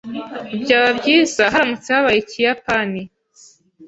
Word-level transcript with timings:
Byaba 0.61 0.89
byiza 0.99 1.41
haramutse 1.53 1.89
habaye 1.95 2.17
ikiyapani 2.21 3.01